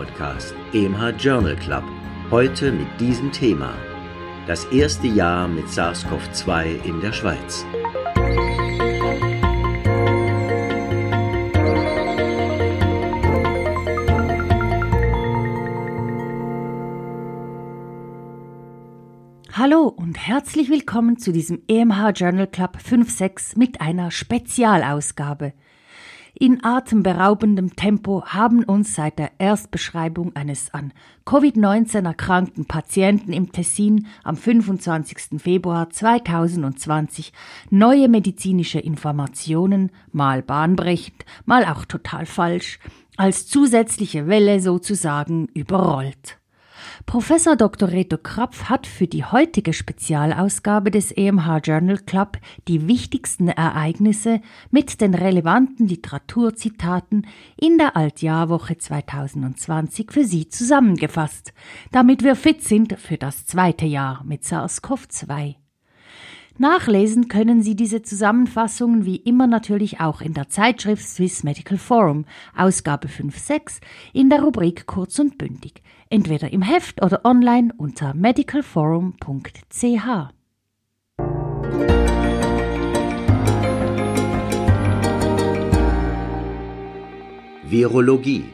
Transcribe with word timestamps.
Podcast, 0.00 0.54
EMH 0.72 1.10
Journal 1.18 1.56
Club. 1.56 1.84
Heute 2.30 2.72
mit 2.72 2.88
diesem 2.98 3.30
Thema. 3.32 3.74
Das 4.46 4.64
erste 4.72 5.06
Jahr 5.06 5.46
mit 5.46 5.66
SARS-CoV-2 5.66 6.82
in 6.84 7.02
der 7.02 7.12
Schweiz. 7.12 7.66
Hallo 19.52 19.82
und 19.88 20.16
herzlich 20.16 20.70
willkommen 20.70 21.18
zu 21.18 21.30
diesem 21.30 21.60
EMH 21.68 22.12
Journal 22.14 22.46
Club 22.46 22.78
5.6 22.82 23.58
mit 23.58 23.82
einer 23.82 24.10
Spezialausgabe. 24.10 25.52
In 26.34 26.64
atemberaubendem 26.64 27.76
Tempo 27.76 28.24
haben 28.24 28.62
uns 28.64 28.94
seit 28.94 29.18
der 29.18 29.32
Erstbeschreibung 29.38 30.34
eines 30.36 30.72
an 30.72 30.92
Covid-19 31.26 32.04
erkrankten 32.04 32.66
Patienten 32.66 33.32
im 33.32 33.52
Tessin 33.52 34.06
am 34.22 34.36
25. 34.36 35.40
Februar 35.40 35.90
2020 35.90 37.32
neue 37.70 38.08
medizinische 38.08 38.78
Informationen, 38.78 39.90
mal 40.12 40.42
bahnbrechend, 40.42 41.24
mal 41.44 41.64
auch 41.64 41.84
total 41.84 42.26
falsch, 42.26 42.78
als 43.16 43.46
zusätzliche 43.46 44.26
Welle 44.26 44.60
sozusagen 44.60 45.48
überrollt. 45.52 46.39
Professor 47.06 47.56
Dr. 47.56 47.88
Reto 47.88 48.18
Krapf 48.18 48.64
hat 48.64 48.86
für 48.86 49.06
die 49.06 49.24
heutige 49.24 49.72
Spezialausgabe 49.72 50.90
des 50.90 51.10
EMH 51.10 51.60
Journal 51.64 51.98
Club 51.98 52.38
die 52.68 52.86
wichtigsten 52.86 53.48
Ereignisse 53.48 54.40
mit 54.70 55.00
den 55.00 55.14
relevanten 55.14 55.88
Literaturzitaten 55.88 57.26
in 57.56 57.78
der 57.78 57.96
Altjahrwoche 57.96 58.78
2020 58.78 60.12
für 60.12 60.24
Sie 60.24 60.48
zusammengefasst, 60.48 61.52
damit 61.90 62.22
wir 62.22 62.36
fit 62.36 62.62
sind 62.62 62.98
für 62.98 63.16
das 63.16 63.46
zweite 63.46 63.86
Jahr 63.86 64.22
mit 64.24 64.44
SARS-CoV-2. 64.44 65.56
Nachlesen 66.58 67.28
können 67.28 67.62
Sie 67.62 67.74
diese 67.74 68.02
Zusammenfassungen 68.02 69.06
wie 69.06 69.16
immer 69.16 69.46
natürlich 69.46 70.00
auch 70.00 70.20
in 70.20 70.34
der 70.34 70.50
Zeitschrift 70.50 71.08
Swiss 71.08 71.42
Medical 71.42 71.78
Forum, 71.78 72.26
Ausgabe 72.54 73.08
5.6, 73.08 73.80
in 74.12 74.28
der 74.28 74.42
Rubrik 74.42 74.86
Kurz 74.86 75.18
und 75.18 75.38
Bündig, 75.38 75.82
entweder 76.10 76.52
im 76.52 76.60
Heft 76.60 77.02
oder 77.02 77.24
online 77.24 77.72
unter 77.78 78.12
medicalforum.ch. 78.14 80.30
Virologie 87.64 88.44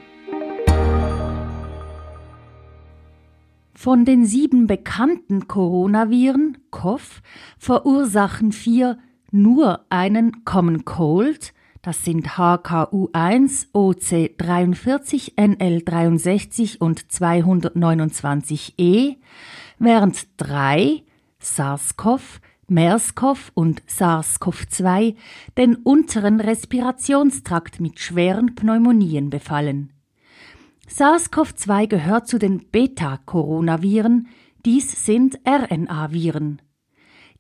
Von 3.75 4.05
den 4.05 4.27
sieben 4.27 4.67
bekannten 4.67 5.49
Coronaviren, 5.49 6.59
COV, 6.71 7.23
verursachen 7.57 8.53
vier 8.53 8.99
nur 9.31 9.87
einen 9.89 10.45
Common 10.45 10.85
Cold, 10.85 11.55
das 11.87 12.05
sind 12.05 12.29
HKU1, 12.31 13.69
OC43, 13.73 15.37
NL63 15.37 16.81
und 16.81 17.03
229E, 17.03 19.17
während 19.79 20.27
drei, 20.37 21.05
SARS-CoV, 21.39 22.41
MERS-CoV 22.67 23.53
und 23.55 23.85
SARS-CoV-2, 23.87 25.15
den 25.57 25.77
unteren 25.77 26.41
Respirationstrakt 26.41 27.79
mit 27.79 28.01
schweren 28.01 28.57
Pneumonien 28.57 29.31
befallen. 29.31 29.93
SARS-CoV-2 30.89 31.87
gehört 31.87 32.27
zu 32.27 32.41
den 32.41 32.69
Beta-Coronaviren, 32.69 34.27
dies 34.65 35.07
sind 35.07 35.39
RNA-Viren. 35.47 36.63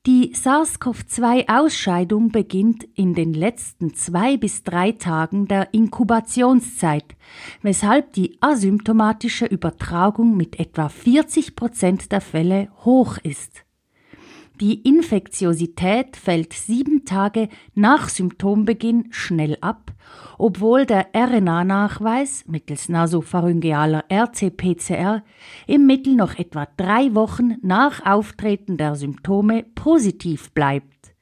Die 0.06 0.32
SARS-CoV-2-Ausscheidung 0.34 2.30
beginnt 2.30 2.84
in 2.94 3.14
den 3.14 3.34
letzten 3.34 3.92
zwei 3.92 4.36
bis 4.36 4.62
drei 4.62 4.92
Tagen 4.92 5.48
der 5.48 5.74
Inkubationszeit, 5.74 7.16
weshalb 7.60 8.12
die 8.12 8.38
asymptomatische 8.40 9.46
Übertragung 9.46 10.36
mit 10.36 10.60
etwa 10.60 10.88
40 10.88 11.56
Prozent 11.56 12.12
der 12.12 12.20
Fälle 12.20 12.68
hoch 12.84 13.18
ist. 13.18 13.66
Die 14.60 14.80
Infektiosität 14.88 16.16
fällt 16.16 16.54
sieben 16.54 17.04
Tage 17.04 17.50
nach 17.74 18.08
Symptombeginn 18.08 19.08
schnell 19.10 19.58
ab, 19.60 19.92
obwohl 20.38 20.86
der 20.86 21.08
RNA-Nachweis 21.14 22.44
mittels 22.46 22.88
nasopharyngealer 22.88 24.04
RT-PCR 24.10 25.22
im 25.66 25.84
Mittel 25.84 26.14
noch 26.14 26.38
etwa 26.38 26.66
drei 26.78 27.14
Wochen 27.14 27.56
nach 27.60 28.06
Auftreten 28.06 28.78
der 28.78 28.94
Symptome 28.94 29.62
positiv 29.74 30.50
bleibt. 30.52 31.14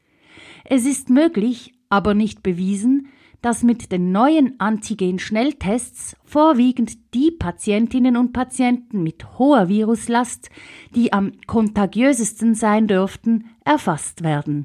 Es 0.64 0.86
ist 0.86 1.10
möglich, 1.10 1.74
aber 1.88 2.14
nicht 2.14 2.44
bewiesen, 2.44 3.08
dass 3.44 3.62
mit 3.62 3.92
den 3.92 4.10
neuen 4.10 4.58
Antigen-Schnelltests 4.58 6.16
vorwiegend 6.24 7.12
die 7.12 7.30
Patientinnen 7.30 8.16
und 8.16 8.32
Patienten 8.32 9.02
mit 9.02 9.38
hoher 9.38 9.68
Viruslast, 9.68 10.48
die 10.94 11.12
am 11.12 11.32
kontagiösesten 11.46 12.54
sein 12.54 12.86
dürften, 12.86 13.50
erfasst 13.62 14.22
werden. 14.22 14.64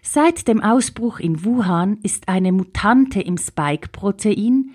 Seit 0.00 0.46
dem 0.46 0.62
Ausbruch 0.62 1.18
in 1.18 1.44
Wuhan 1.44 1.98
ist 2.04 2.28
eine 2.28 2.52
Mutante 2.52 3.20
im 3.20 3.36
Spike-Protein 3.36 4.70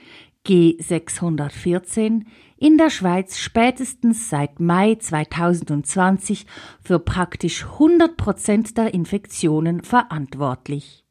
G614 0.45 2.25
in 2.57 2.77
der 2.77 2.89
Schweiz 2.89 3.37
spätestens 3.37 4.29
seit 4.29 4.59
Mai 4.59 4.95
2020 4.95 6.45
für 6.83 6.99
praktisch 6.99 7.63
100 7.63 8.17
Prozent 8.17 8.77
der 8.77 8.93
Infektionen 8.93 9.81
verantwortlich. 9.81 11.05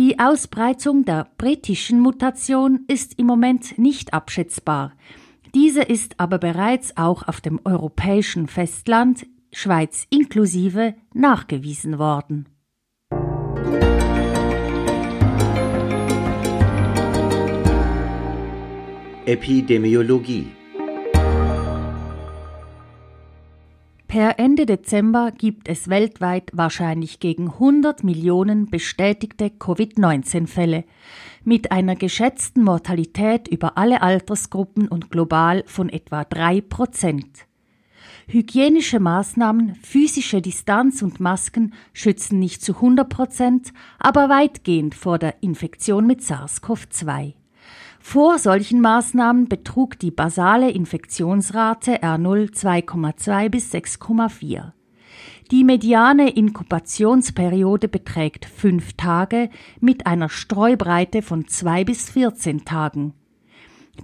Die 0.00 0.18
Ausbreitung 0.18 1.04
der 1.04 1.28
britischen 1.36 2.00
Mutation 2.00 2.86
ist 2.88 3.18
im 3.18 3.26
Moment 3.26 3.76
nicht 3.78 4.14
abschätzbar. 4.14 4.94
Diese 5.54 5.82
ist 5.82 6.18
aber 6.18 6.38
bereits 6.38 6.96
auch 6.96 7.28
auf 7.28 7.42
dem 7.42 7.60
europäischen 7.66 8.46
Festland, 8.46 9.26
Schweiz 9.52 10.06
inklusive, 10.08 10.94
nachgewiesen 11.12 11.98
worden. 11.98 12.48
Epidemiologie 19.26 20.46
Per 24.10 24.40
Ende 24.40 24.66
Dezember 24.66 25.30
gibt 25.30 25.68
es 25.68 25.88
weltweit 25.88 26.50
wahrscheinlich 26.52 27.20
gegen 27.20 27.46
100 27.46 28.02
Millionen 28.02 28.66
bestätigte 28.68 29.50
Covid-19-Fälle 29.50 30.82
mit 31.44 31.70
einer 31.70 31.94
geschätzten 31.94 32.64
Mortalität 32.64 33.46
über 33.46 33.78
alle 33.78 34.02
Altersgruppen 34.02 34.88
und 34.88 35.12
global 35.12 35.62
von 35.68 35.88
etwa 35.88 36.24
drei 36.24 36.60
Prozent. 36.60 37.46
Hygienische 38.26 38.98
Maßnahmen, 38.98 39.76
physische 39.76 40.42
Distanz 40.42 41.02
und 41.02 41.20
Masken 41.20 41.72
schützen 41.92 42.40
nicht 42.40 42.62
zu 42.62 42.74
100 42.74 43.08
Prozent, 43.08 43.72
aber 44.00 44.28
weitgehend 44.28 44.96
vor 44.96 45.20
der 45.20 45.40
Infektion 45.40 46.08
mit 46.08 46.20
SARS-CoV-2. 46.22 47.34
Vor 48.00 48.38
solchen 48.38 48.80
Maßnahmen 48.80 49.48
betrug 49.48 49.98
die 49.98 50.10
basale 50.10 50.70
Infektionsrate 50.70 52.02
R0 52.02 52.50
2,2 52.52 53.48
bis 53.50 53.72
6,4. 53.72 54.72
Die 55.50 55.64
mediane 55.64 56.30
Inkubationsperiode 56.30 57.88
beträgt 57.88 58.46
fünf 58.46 58.94
Tage 58.94 59.50
mit 59.80 60.06
einer 60.06 60.30
Streubreite 60.30 61.22
von 61.22 61.46
zwei 61.46 61.84
bis 61.84 62.10
14 62.10 62.64
Tagen. 62.64 63.12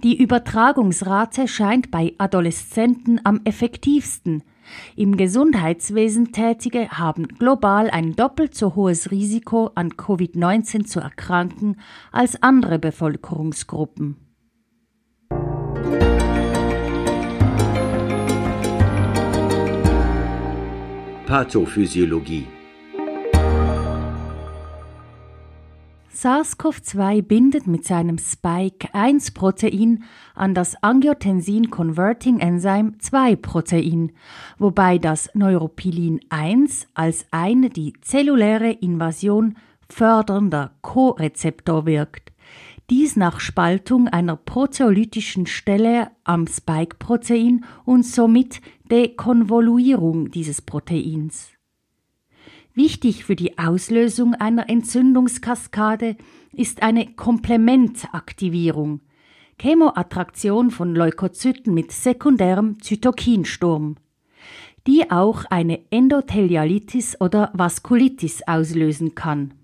Die 0.03 0.21
Übertragungsrate 0.21 1.47
scheint 1.47 1.89
bei 1.89 2.13
Adoleszenten 2.17 3.19
am 3.23 3.41
effektivsten– 3.43 4.43
im 4.95 5.17
Gesundheitswesen 5.17 6.31
Tätige 6.31 6.89
haben 6.89 7.27
global 7.27 7.89
ein 7.89 8.15
doppelt 8.15 8.55
so 8.55 8.75
hohes 8.75 9.11
Risiko, 9.11 9.71
an 9.75 9.91
Covid-19 9.91 10.85
zu 10.85 10.99
erkranken, 10.99 11.77
als 12.11 12.41
andere 12.41 12.79
Bevölkerungsgruppen. 12.79 14.17
Pathophysiologie 21.25 22.47
SARS-CoV-2 26.17 27.21
bindet 27.21 27.67
mit 27.67 27.85
seinem 27.85 28.17
Spike-1-Protein 28.17 30.03
an 30.33 30.55
das 30.55 30.81
Angiotensin-Converting-Enzyme 30.81 32.93
2-Protein, 32.99 34.13
wobei 34.57 34.97
das 34.97 35.29
Neuropilin-1 35.35 36.87
als 36.95 37.27
ein 37.29 37.69
die 37.69 37.93
zelluläre 38.01 38.71
Invasion 38.71 39.59
fördernder 39.87 40.71
Co-Rezeptor 40.81 41.85
wirkt. 41.85 42.33
Dies 42.89 43.15
nach 43.15 43.39
Spaltung 43.39 44.07
einer 44.07 44.37
proteolytischen 44.37 45.45
Stelle 45.45 46.09
am 46.23 46.47
Spike-Protein 46.47 47.63
und 47.85 48.03
somit 48.03 48.59
Dekonvoluierung 48.89 50.31
dieses 50.31 50.63
Proteins. 50.63 51.56
Wichtig 52.77 53.25
für 53.25 53.35
die 53.35 53.57
Auslösung 53.57 54.35
einer 54.35 54.69
Entzündungskaskade 54.69 56.15
ist 56.53 56.83
eine 56.83 57.07
Komplementaktivierung, 57.07 59.01
Chemoattraktion 59.59 60.69
von 60.69 60.93
Leukozyten 60.93 61.73
mit 61.73 61.91
sekundärem 61.91 62.79
Zytokinsturm, 62.79 63.95
die 64.85 65.09
auch 65.09 65.45
eine 65.45 65.79
Endothelialitis 65.89 67.19
oder 67.19 67.49
Vaskulitis 67.55 68.43
auslösen 68.45 69.15
kann. 69.15 69.55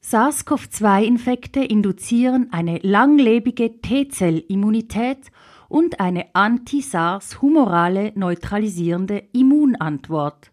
SARS-CoV-2-Infekte 0.00 1.62
induzieren 1.62 2.48
eine 2.52 2.78
langlebige 2.78 3.82
T-Zell-Immunität 3.82 5.30
und 5.68 6.00
eine 6.00 6.34
anti-SARS-humorale 6.34 8.12
neutralisierende 8.14 9.24
Immunantwort. 9.34 10.52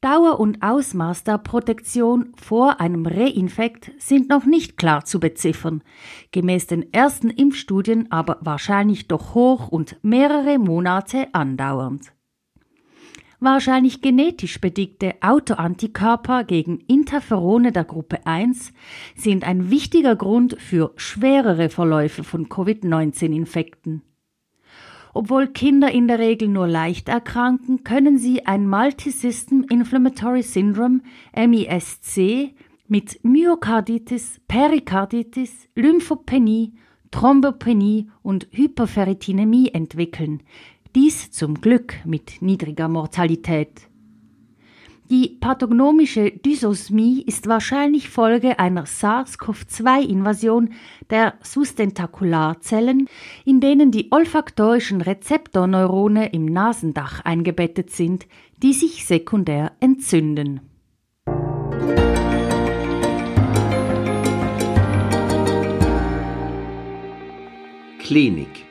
Dauer 0.00 0.40
und 0.40 0.62
Ausmaß 0.62 1.24
der 1.24 1.36
Protektion 1.36 2.32
vor 2.34 2.80
einem 2.80 3.04
Reinfekt 3.04 3.92
sind 3.98 4.30
noch 4.30 4.46
nicht 4.46 4.78
klar 4.78 5.04
zu 5.04 5.20
beziffern, 5.20 5.82
gemäß 6.30 6.66
den 6.68 6.90
ersten 6.90 7.28
Impfstudien 7.28 8.10
aber 8.10 8.38
wahrscheinlich 8.40 9.08
doch 9.08 9.34
hoch 9.34 9.68
und 9.68 9.98
mehrere 10.02 10.58
Monate 10.58 11.26
andauernd. 11.34 12.14
Wahrscheinlich 13.40 14.00
genetisch 14.00 14.58
bedingte 14.58 15.16
Autoantikörper 15.20 16.44
gegen 16.44 16.78
Interferone 16.88 17.70
der 17.70 17.84
Gruppe 17.84 18.26
1 18.26 18.72
sind 19.16 19.44
ein 19.44 19.70
wichtiger 19.70 20.16
Grund 20.16 20.56
für 20.58 20.92
schwerere 20.96 21.68
Verläufe 21.68 22.24
von 22.24 22.48
Covid-19-Infekten. 22.48 24.00
Obwohl 25.12 25.48
Kinder 25.48 25.90
in 25.90 26.06
der 26.08 26.18
Regel 26.18 26.48
nur 26.48 26.68
leicht 26.68 27.08
erkranken, 27.08 27.82
können 27.84 28.18
sie 28.18 28.46
ein 28.46 28.68
Multisystem 28.68 29.64
Inflammatory 29.68 30.42
Syndrome 30.42 31.00
MISC 31.34 32.52
mit 32.86 33.24
Myokarditis, 33.24 34.40
Perikarditis, 34.46 35.68
Lymphopenie, 35.74 36.72
Thrombopenie 37.10 38.08
und 38.22 38.46
Hyperferritinemie 38.52 39.70
entwickeln. 39.70 40.42
Dies 40.94 41.30
zum 41.30 41.60
Glück 41.60 41.94
mit 42.04 42.40
niedriger 42.40 42.88
Mortalität. 42.88 43.89
Die 45.10 45.38
pathognomische 45.40 46.30
Dysosmie 46.30 47.22
ist 47.22 47.48
wahrscheinlich 47.48 48.08
Folge 48.10 48.60
einer 48.60 48.86
SARS-CoV-2-Invasion 48.86 50.72
der 51.10 51.34
Sustentakullarzellen, 51.42 53.08
in 53.44 53.60
denen 53.60 53.90
die 53.90 54.12
olfaktorischen 54.12 55.00
Rezeptorneurone 55.00 56.32
im 56.32 56.44
Nasendach 56.44 57.24
eingebettet 57.24 57.90
sind, 57.90 58.28
die 58.62 58.72
sich 58.72 59.04
sekundär 59.04 59.72
entzünden. 59.80 60.60
Klinik 67.98 68.69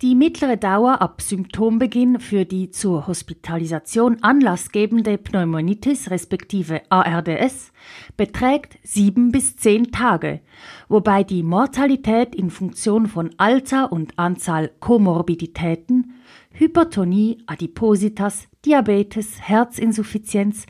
Die 0.00 0.14
mittlere 0.14 0.56
Dauer 0.56 1.02
ab 1.02 1.20
Symptombeginn 1.20 2.20
für 2.20 2.44
die 2.44 2.70
zur 2.70 3.08
Hospitalisation 3.08 4.22
anlassgebende 4.22 5.18
Pneumonitis 5.18 6.12
respektive 6.12 6.82
ARDS 6.88 7.72
beträgt 8.16 8.78
sieben 8.84 9.32
bis 9.32 9.56
zehn 9.56 9.90
Tage, 9.90 10.40
wobei 10.88 11.24
die 11.24 11.42
Mortalität 11.42 12.36
in 12.36 12.50
Funktion 12.50 13.08
von 13.08 13.30
Alter 13.38 13.90
und 13.90 14.16
Anzahl 14.20 14.70
Komorbiditäten, 14.78 16.14
Hypertonie, 16.52 17.38
Adipositas, 17.46 18.46
Diabetes, 18.64 19.40
Herzinsuffizienz 19.40 20.66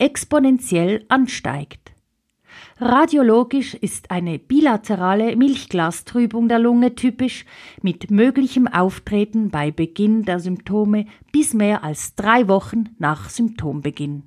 exponentiell 0.00 1.04
ansteigt. 1.08 1.81
Radiologisch 2.84 3.74
ist 3.74 4.10
eine 4.10 4.40
bilaterale 4.40 5.36
Milchglastrübung 5.36 6.48
der 6.48 6.58
Lunge 6.58 6.96
typisch, 6.96 7.44
mit 7.80 8.10
möglichem 8.10 8.66
Auftreten 8.66 9.50
bei 9.50 9.70
Beginn 9.70 10.24
der 10.24 10.40
Symptome 10.40 11.06
bis 11.30 11.54
mehr 11.54 11.84
als 11.84 12.16
drei 12.16 12.48
Wochen 12.48 12.88
nach 12.98 13.30
Symptombeginn. 13.30 14.24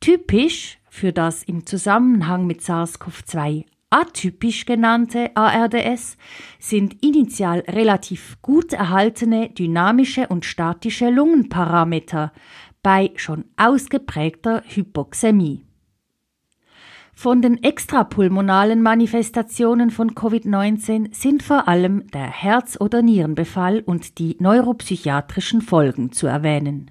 Typisch 0.00 0.78
für 0.90 1.14
das 1.14 1.42
im 1.42 1.64
Zusammenhang 1.64 2.46
mit 2.46 2.60
SARS-CoV-2 2.60 3.64
atypisch 3.88 4.66
genannte 4.66 5.34
ARDS 5.34 6.18
sind 6.58 7.02
initial 7.02 7.60
relativ 7.60 8.36
gut 8.42 8.74
erhaltene 8.74 9.48
dynamische 9.48 10.28
und 10.28 10.44
statische 10.44 11.08
Lungenparameter 11.08 12.30
bei 12.82 13.10
schon 13.16 13.46
ausgeprägter 13.56 14.62
Hypoxämie. 14.66 15.64
Von 17.22 17.40
den 17.40 17.62
extrapulmonalen 17.62 18.82
Manifestationen 18.82 19.92
von 19.92 20.16
Covid-19 20.16 21.14
sind 21.14 21.44
vor 21.44 21.68
allem 21.68 22.08
der 22.08 22.26
Herz- 22.26 22.80
oder 22.80 23.00
Nierenbefall 23.00 23.78
und 23.86 24.18
die 24.18 24.36
neuropsychiatrischen 24.40 25.60
Folgen 25.60 26.10
zu 26.10 26.26
erwähnen. 26.26 26.90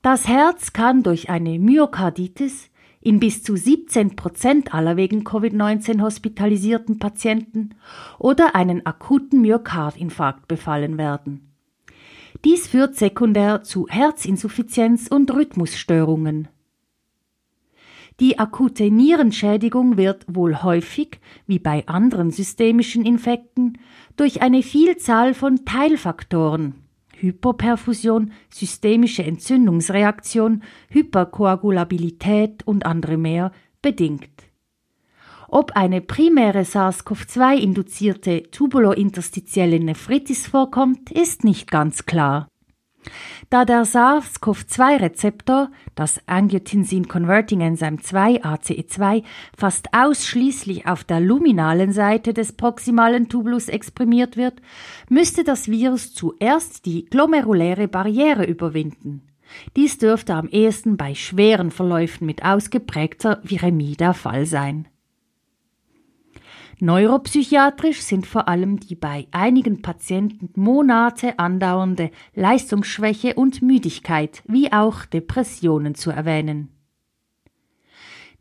Das 0.00 0.26
Herz 0.26 0.72
kann 0.72 1.02
durch 1.02 1.28
eine 1.28 1.58
Myokarditis 1.58 2.70
in 3.02 3.20
bis 3.20 3.42
zu 3.42 3.54
17 3.54 4.16
Prozent 4.16 4.72
aller 4.72 4.96
wegen 4.96 5.24
Covid-19 5.24 6.00
hospitalisierten 6.00 6.98
Patienten 6.98 7.74
oder 8.18 8.54
einen 8.54 8.86
akuten 8.86 9.42
Myokardinfarkt 9.42 10.48
befallen 10.48 10.96
werden. 10.96 11.52
Dies 12.46 12.66
führt 12.66 12.96
sekundär 12.96 13.62
zu 13.62 13.88
Herzinsuffizienz 13.88 15.08
und 15.08 15.30
Rhythmusstörungen. 15.34 16.48
Die 18.18 18.38
akute 18.38 18.90
Nierenschädigung 18.90 19.96
wird 19.98 20.24
wohl 20.26 20.62
häufig, 20.62 21.20
wie 21.46 21.58
bei 21.58 21.86
anderen 21.86 22.30
systemischen 22.30 23.04
Infekten, 23.04 23.78
durch 24.16 24.40
eine 24.40 24.62
Vielzahl 24.62 25.34
von 25.34 25.64
Teilfaktoren 25.64 26.86
Hypoperfusion, 27.18 28.32
systemische 28.50 29.22
Entzündungsreaktion, 29.24 30.62
Hyperkoagulabilität 30.90 32.66
und 32.66 32.86
andere 32.86 33.16
mehr 33.16 33.52
bedingt. 33.82 34.30
Ob 35.48 35.72
eine 35.72 36.00
primäre 36.00 36.64
SARS-CoV-2 36.64 37.56
induzierte 37.56 38.50
tubulointerstitielle 38.50 39.78
Nephritis 39.80 40.46
vorkommt, 40.46 41.10
ist 41.10 41.44
nicht 41.44 41.70
ganz 41.70 42.04
klar. 42.04 42.48
Da 43.50 43.64
der 43.64 43.84
SARS-CoV-2-Rezeptor, 43.84 45.70
das 45.94 46.20
Angiotensin 46.26 47.08
Converting 47.08 47.60
Enzyme 47.60 47.98
2 47.98 48.42
ACE2, 48.42 49.22
fast 49.56 49.88
ausschließlich 49.92 50.86
auf 50.86 51.04
der 51.04 51.20
luminalen 51.20 51.92
Seite 51.92 52.34
des 52.34 52.52
proximalen 52.52 53.28
Tubulus 53.28 53.68
exprimiert 53.68 54.36
wird, 54.36 54.60
müsste 55.08 55.44
das 55.44 55.68
Virus 55.68 56.14
zuerst 56.14 56.86
die 56.86 57.04
glomeruläre 57.06 57.88
Barriere 57.88 58.44
überwinden. 58.44 59.22
Dies 59.76 59.98
dürfte 59.98 60.34
am 60.34 60.48
ehesten 60.48 60.96
bei 60.96 61.14
schweren 61.14 61.70
Verläufen 61.70 62.26
mit 62.26 62.44
ausgeprägter 62.44 63.40
Viremie 63.44 63.96
der 63.96 64.14
Fall 64.14 64.46
sein. 64.46 64.88
Neuropsychiatrisch 66.78 68.02
sind 68.02 68.26
vor 68.26 68.48
allem 68.48 68.78
die 68.78 68.96
bei 68.96 69.26
einigen 69.30 69.80
Patienten 69.80 70.50
Monate 70.60 71.38
andauernde 71.38 72.10
Leistungsschwäche 72.34 73.34
und 73.34 73.62
Müdigkeit 73.62 74.42
wie 74.46 74.70
auch 74.70 75.06
Depressionen 75.06 75.94
zu 75.94 76.10
erwähnen. 76.10 76.68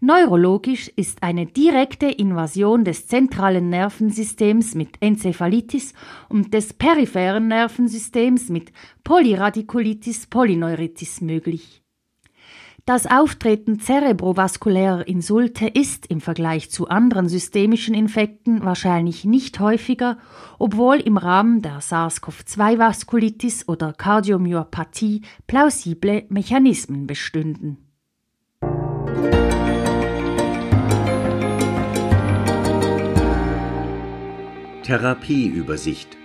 Neurologisch 0.01 0.89
ist 0.89 1.23
eine 1.23 1.45
direkte 1.45 2.07
Invasion 2.07 2.83
des 2.83 3.07
zentralen 3.07 3.69
Nervensystems 3.69 4.75
mit 4.75 4.97
Enzephalitis 4.99 5.93
und 6.27 6.53
des 6.53 6.73
peripheren 6.73 7.47
Nervensystems 7.47 8.49
mit 8.49 8.73
Polyradikulitis 9.05 10.27
polyneuritis 10.27 11.21
möglich. 11.21 11.84
Das 12.87 13.07
Auftreten 13.07 13.79
zerebrovaskulärer 13.79 15.07
Insulte 15.07 15.65
ist 15.65 16.05
im 16.05 16.21
Vergleich 16.21 16.69
zu 16.69 16.87
anderen 16.87 17.27
systemischen 17.27 17.95
Infekten 17.95 18.63
wahrscheinlich 18.63 19.25
nicht 19.25 19.59
häufiger, 19.59 20.19
obwohl 20.59 20.97
im 20.97 21.17
Rahmen 21.17 21.63
der 21.63 21.81
SARS-CoV-2-Vaskulitis 21.81 23.67
oder 23.67 23.91
Kardiomyopathie 23.91 25.23
plausible 25.47 26.25
Mechanismen 26.29 27.07
bestünden. 27.07 27.79
Therapieübersicht 34.83 36.19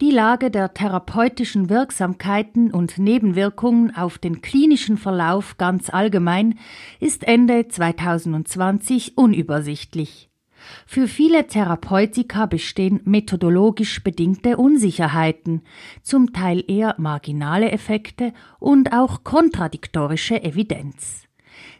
Die 0.00 0.10
Lage 0.10 0.50
der 0.50 0.72
therapeutischen 0.72 1.68
Wirksamkeiten 1.68 2.70
und 2.70 2.96
Nebenwirkungen 2.96 3.94
auf 3.94 4.16
den 4.16 4.40
klinischen 4.40 4.96
Verlauf 4.96 5.58
ganz 5.58 5.90
allgemein 5.90 6.58
ist 7.00 7.24
Ende 7.24 7.68
2020 7.68 9.18
unübersichtlich. 9.18 10.30
Für 10.86 11.06
viele 11.06 11.46
Therapeutika 11.48 12.46
bestehen 12.46 13.02
methodologisch 13.04 14.02
bedingte 14.02 14.56
Unsicherheiten, 14.56 15.62
zum 16.02 16.32
Teil 16.32 16.64
eher 16.66 16.94
marginale 16.96 17.70
Effekte 17.70 18.32
und 18.58 18.94
auch 18.94 19.22
kontradiktorische 19.22 20.42
Evidenz. 20.42 21.24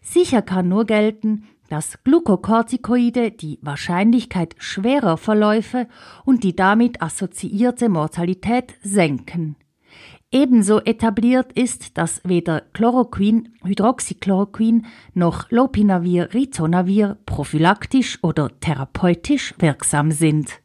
Sicher 0.02 0.42
kann 0.42 0.68
nur 0.68 0.84
gelten, 0.84 1.46
dass 1.70 2.02
Glukokortikoide 2.04 3.30
die 3.30 3.58
Wahrscheinlichkeit 3.62 4.54
schwerer 4.58 5.16
Verläufe 5.16 5.86
und 6.24 6.44
die 6.44 6.54
damit 6.54 7.00
assoziierte 7.00 7.88
Mortalität 7.88 8.74
senken. 8.82 9.56
Ebenso 10.32 10.80
etabliert 10.80 11.52
ist, 11.54 11.98
dass 11.98 12.20
weder 12.24 12.62
Chloroquin, 12.72 13.48
Hydroxychloroquin 13.64 14.86
noch 15.14 15.50
Lopinavir, 15.50 16.32
Ritonavir 16.34 17.18
prophylaktisch 17.26 18.18
oder 18.22 18.50
therapeutisch 18.60 19.54
wirksam 19.58 20.12
sind. 20.12 20.60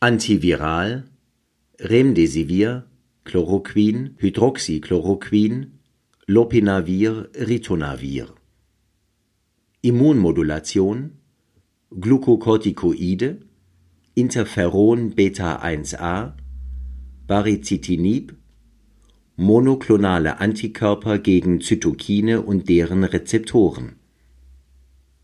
Antiviral, 0.00 1.04
Remdesivir, 1.78 2.86
Chloroquin, 3.24 4.16
Hydroxychloroquin, 4.16 5.78
Lopinavir, 6.26 7.28
Ritonavir. 7.34 8.34
Immunmodulation, 9.82 11.12
Glukokortikoide, 11.90 13.40
Interferon 14.14 15.14
Beta 15.14 15.62
1a, 15.64 16.34
Baricitinib, 17.26 18.34
monoklonale 19.36 20.38
Antikörper 20.38 21.18
gegen 21.18 21.62
Zytokine 21.62 22.42
und 22.42 22.68
deren 22.68 23.04
Rezeptoren, 23.04 23.96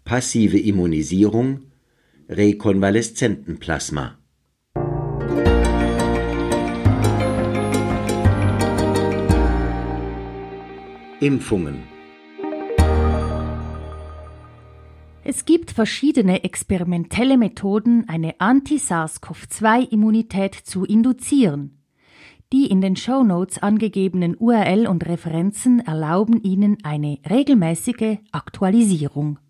passive 0.04 0.58
Immunisierung, 0.58 1.66
Rekonvaleszentenplasma. 2.30 4.16
Impfungen 11.20 11.95
Es 15.28 15.44
gibt 15.44 15.72
verschiedene 15.72 16.44
experimentelle 16.44 17.36
Methoden, 17.36 18.08
eine 18.08 18.38
Anti-SARS-CoV-2-Immunität 18.38 20.54
zu 20.54 20.84
induzieren. 20.84 21.80
Die 22.52 22.66
in 22.66 22.80
den 22.80 22.94
Show 22.94 23.24
Notes 23.24 23.58
angegebenen 23.58 24.36
URL 24.38 24.86
und 24.86 25.04
Referenzen 25.04 25.80
erlauben 25.80 26.40
Ihnen 26.44 26.78
eine 26.84 27.18
regelmäßige 27.28 28.18
Aktualisierung. 28.30 29.40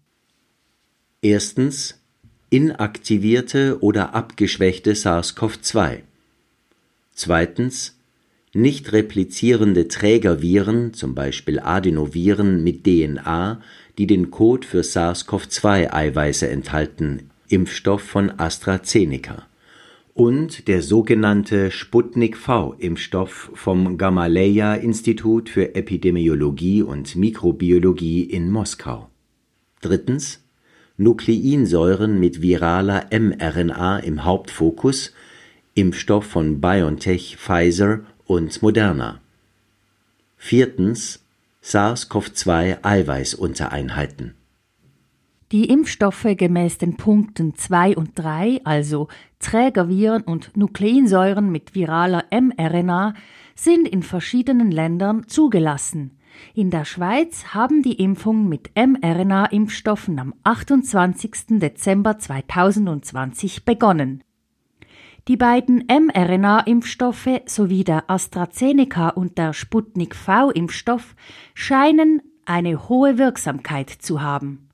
Erstens 1.20 2.00
inaktivierte 2.48 3.82
oder 3.82 4.14
abgeschwächte 4.14 4.94
SARS-CoV-2. 4.94 6.04
Zweitens 7.12 7.98
nicht 8.54 8.92
replizierende 8.92 9.88
Trägerviren, 9.88 10.94
zum 10.94 11.14
Beispiel 11.14 11.60
Adenoviren 11.60 12.64
mit 12.64 12.84
DNA, 12.84 13.60
die 13.98 14.06
den 14.06 14.30
Code 14.30 14.66
für 14.66 14.82
SARS-CoV-2-Eiweiße 14.82 16.48
enthalten, 16.48 17.30
Impfstoff 17.48 18.02
von 18.02 18.38
AstraZeneca. 18.38 19.46
Und 20.14 20.68
der 20.68 20.82
sogenannte 20.82 21.70
Sputnik 21.70 22.36
V-Impfstoff 22.36 23.50
vom 23.54 23.98
Gamaleya-Institut 23.98 25.50
für 25.50 25.74
Epidemiologie 25.74 26.82
und 26.82 27.16
Mikrobiologie 27.16 28.22
in 28.22 28.50
Moskau. 28.50 29.10
Drittens 29.82 30.40
Nukleinsäuren 30.98 32.18
mit 32.18 32.40
viraler 32.40 33.06
mRNA 33.10 33.98
im 33.98 34.24
Hauptfokus, 34.24 35.12
Impfstoff 35.74 36.24
von 36.24 36.62
BioNTech, 36.62 37.36
Pfizer 37.36 38.00
und 38.24 38.62
Moderna. 38.62 39.20
Viertens 40.38 41.25
SARS-CoV-2-Eiweißuntereinheiten. 41.66 44.34
Die 45.52 45.66
Impfstoffe 45.66 46.26
gemäß 46.36 46.78
den 46.78 46.96
Punkten 46.96 47.54
2 47.54 47.96
und 47.96 48.10
3, 48.14 48.62
also 48.64 49.08
Trägerviren 49.38 50.22
und 50.22 50.56
Nukleinsäuren 50.56 51.50
mit 51.50 51.74
viraler 51.74 52.24
mRNA, 52.30 53.14
sind 53.54 53.88
in 53.88 54.02
verschiedenen 54.02 54.70
Ländern 54.70 55.28
zugelassen. 55.28 56.18
In 56.54 56.70
der 56.70 56.84
Schweiz 56.84 57.54
haben 57.54 57.82
die 57.82 57.94
Impfungen 57.94 58.48
mit 58.48 58.70
mRNA-Impfstoffen 58.74 60.18
am 60.18 60.34
28. 60.44 61.60
Dezember 61.60 62.18
2020 62.18 63.64
begonnen. 63.64 64.22
Die 65.28 65.36
beiden 65.36 65.84
mRNA-Impfstoffe 65.88 67.40
sowie 67.46 67.82
der 67.82 68.08
AstraZeneca 68.08 69.08
und 69.08 69.38
der 69.38 69.52
Sputnik 69.54 70.14
V-Impfstoff 70.14 71.16
scheinen 71.52 72.22
eine 72.44 72.88
hohe 72.88 73.18
Wirksamkeit 73.18 73.90
zu 73.90 74.22
haben. 74.22 74.68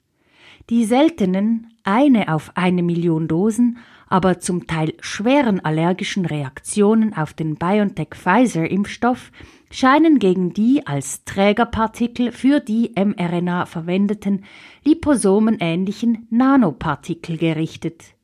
Die 0.69 0.85
seltenen, 0.85 1.69
eine 1.85 2.33
auf 2.33 2.53
eine 2.55 2.83
Million 2.83 3.29
Dosen, 3.29 3.79
aber 4.09 4.41
zum 4.41 4.67
Teil 4.67 4.93
schweren 5.01 5.65
allergischen 5.65 6.27
Reaktionen 6.27 7.17
auf 7.17 7.33
den 7.33 7.57
BioNTech-Pfizer-Impfstoff 7.57 9.33
scheinen 9.71 10.19
gegen 10.19 10.53
die 10.53 10.87
als 10.87 11.25
Trägerpartikel 11.25 12.31
für 12.31 12.61
die 12.61 12.93
mRNA 12.95 13.65
verwendeten 13.65 14.45
liposomenähnlichen 14.85 16.27
Nanopartikel 16.29 17.39
gerichtet. 17.39 18.15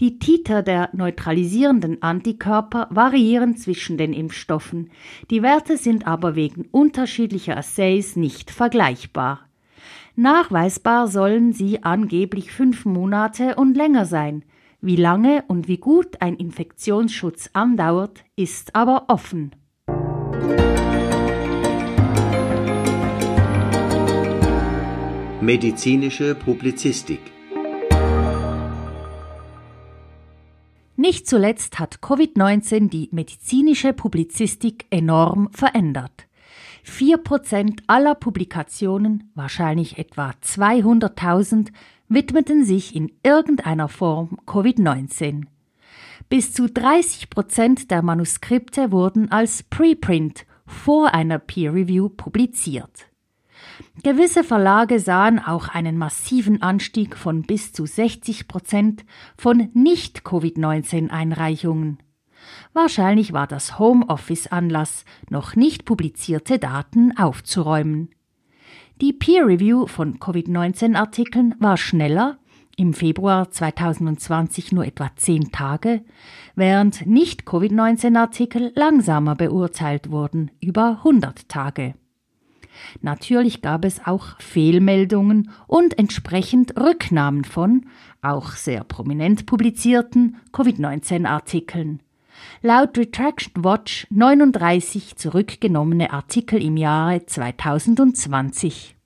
Die 0.00 0.18
Titer 0.18 0.62
der 0.62 0.88
neutralisierenden 0.92 2.02
Antikörper 2.02 2.88
variieren 2.90 3.56
zwischen 3.56 3.98
den 3.98 4.12
Impfstoffen, 4.12 4.90
die 5.30 5.42
Werte 5.42 5.76
sind 5.76 6.06
aber 6.06 6.34
wegen 6.34 6.66
unterschiedlicher 6.70 7.56
Assays 7.56 8.16
nicht 8.16 8.50
vergleichbar. 8.50 9.40
Nachweisbar 10.16 11.08
sollen 11.08 11.52
sie 11.52 11.82
angeblich 11.82 12.52
fünf 12.52 12.84
Monate 12.84 13.54
und 13.56 13.76
länger 13.76 14.04
sein. 14.04 14.44
Wie 14.80 14.96
lange 14.96 15.44
und 15.46 15.68
wie 15.68 15.78
gut 15.78 16.20
ein 16.20 16.36
Infektionsschutz 16.36 17.50
andauert, 17.52 18.24
ist 18.36 18.74
aber 18.74 19.04
offen. 19.08 19.52
Medizinische 25.40 26.34
Publizistik 26.34 27.20
Nicht 31.02 31.26
zuletzt 31.26 31.80
hat 31.80 31.96
Covid-19 31.96 32.88
die 32.88 33.08
medizinische 33.10 33.92
Publizistik 33.92 34.86
enorm 34.90 35.48
verändert. 35.50 36.28
Vier 36.84 37.16
Prozent 37.16 37.82
aller 37.88 38.14
Publikationen, 38.14 39.28
wahrscheinlich 39.34 39.98
etwa 39.98 40.32
200.000, 40.44 41.72
widmeten 42.08 42.64
sich 42.64 42.94
in 42.94 43.10
irgendeiner 43.24 43.88
Form 43.88 44.38
Covid-19. 44.46 45.46
Bis 46.28 46.52
zu 46.52 46.68
30 46.68 47.30
Prozent 47.30 47.90
der 47.90 48.02
Manuskripte 48.02 48.92
wurden 48.92 49.32
als 49.32 49.64
Preprint 49.64 50.46
vor 50.66 51.14
einer 51.14 51.40
Peer 51.40 51.74
Review 51.74 52.10
publiziert. 52.10 53.08
Gewisse 54.02 54.42
Verlage 54.44 54.98
sahen 54.98 55.38
auch 55.38 55.68
einen 55.68 55.98
massiven 55.98 56.62
Anstieg 56.62 57.16
von 57.16 57.42
bis 57.42 57.72
zu 57.72 57.86
60 57.86 58.48
Prozent 58.48 59.04
von 59.36 59.68
Nicht-Covid-19-Einreichungen. 59.74 61.98
Wahrscheinlich 62.72 63.32
war 63.32 63.46
das 63.46 63.78
Homeoffice 63.78 64.48
Anlass, 64.48 65.04
noch 65.30 65.54
nicht 65.56 65.84
publizierte 65.84 66.58
Daten 66.58 67.16
aufzuräumen. 67.16 68.10
Die 69.00 69.12
Peer 69.12 69.46
Review 69.46 69.86
von 69.86 70.18
Covid-19-Artikeln 70.18 71.54
war 71.58 71.76
schneller, 71.76 72.38
im 72.76 72.94
Februar 72.94 73.50
2020 73.50 74.72
nur 74.72 74.86
etwa 74.86 75.10
zehn 75.16 75.52
Tage, 75.52 76.02
während 76.54 77.06
Nicht-Covid-19-Artikel 77.06 78.72
langsamer 78.74 79.34
beurteilt 79.34 80.10
wurden, 80.10 80.50
über 80.60 81.00
100 81.04 81.48
Tage. 81.48 81.94
Natürlich 83.00 83.62
gab 83.62 83.84
es 83.84 84.04
auch 84.04 84.40
Fehlmeldungen 84.40 85.50
und 85.66 85.98
entsprechend 85.98 86.78
Rücknahmen 86.78 87.44
von, 87.44 87.86
auch 88.20 88.52
sehr 88.52 88.84
prominent 88.84 89.46
publizierten, 89.46 90.36
Covid-19-Artikeln. 90.52 92.00
Laut 92.62 92.96
Retraction 92.96 93.64
Watch 93.64 94.06
39 94.10 95.16
zurückgenommene 95.16 96.12
Artikel 96.12 96.62
im 96.62 96.76
Jahre 96.76 97.24
2020. 97.26 98.96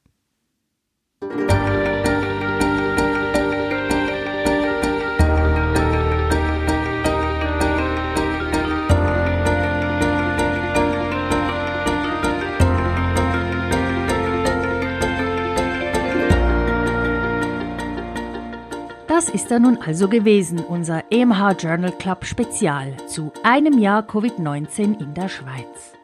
Das 19.17 19.31
ist 19.31 19.51
er 19.51 19.61
nun 19.61 19.79
also 19.79 20.11
gewesen, 20.11 20.59
unser 20.59 21.05
EMH 21.11 21.53
Journal 21.59 21.93
Club 21.93 22.27
Spezial 22.27 22.95
zu 23.07 23.33
einem 23.45 23.79
Jahr 23.79 24.03
Covid-19 24.03 25.01
in 25.01 25.15
der 25.15 25.31
Schweiz. 25.31 25.95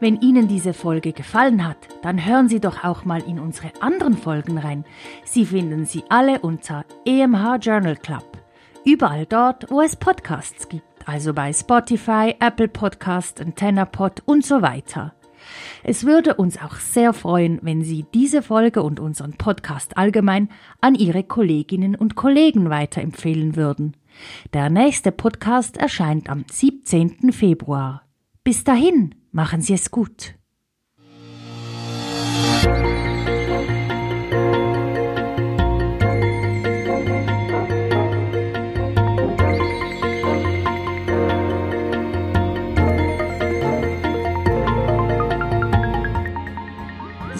Wenn 0.00 0.20
Ihnen 0.20 0.48
diese 0.48 0.74
Folge 0.74 1.14
gefallen 1.14 1.66
hat, 1.66 1.78
dann 2.02 2.26
hören 2.26 2.50
Sie 2.50 2.60
doch 2.60 2.84
auch 2.84 3.06
mal 3.06 3.22
in 3.22 3.40
unsere 3.40 3.70
anderen 3.80 4.18
Folgen 4.18 4.58
rein. 4.58 4.84
Sie 5.24 5.46
finden 5.46 5.86
sie 5.86 6.04
alle 6.10 6.40
unter 6.40 6.84
EMH 7.06 7.56
Journal 7.62 7.96
Club. 7.96 8.36
Überall 8.84 9.24
dort, 9.24 9.70
wo 9.70 9.80
es 9.80 9.96
Podcasts 9.96 10.68
gibt, 10.68 11.08
also 11.08 11.32
bei 11.32 11.54
Spotify, 11.54 12.34
Apple 12.38 12.68
Podcast, 12.68 13.40
AntennaPod 13.40 14.24
und 14.26 14.44
so 14.44 14.60
weiter. 14.60 15.14
Es 15.84 16.04
würde 16.04 16.34
uns 16.34 16.60
auch 16.60 16.76
sehr 16.76 17.12
freuen, 17.12 17.58
wenn 17.62 17.82
Sie 17.82 18.04
diese 18.14 18.42
Folge 18.42 18.82
und 18.82 19.00
unseren 19.00 19.32
Podcast 19.32 19.96
allgemein 19.96 20.48
an 20.80 20.94
Ihre 20.94 21.24
Kolleginnen 21.24 21.94
und 21.94 22.14
Kollegen 22.14 22.70
weiterempfehlen 22.70 23.56
würden. 23.56 23.96
Der 24.52 24.70
nächste 24.70 25.12
Podcast 25.12 25.76
erscheint 25.76 26.28
am 26.28 26.44
17. 26.50 27.32
Februar. 27.32 28.02
Bis 28.44 28.64
dahin, 28.64 29.14
machen 29.30 29.60
Sie 29.60 29.74
es 29.74 29.90
gut. 29.90 30.34